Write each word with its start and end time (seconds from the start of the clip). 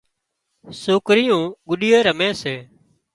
سوڪريون 0.81 1.43
گڏيئي 1.69 1.99
رمي 2.07 2.29
سي 2.41 2.55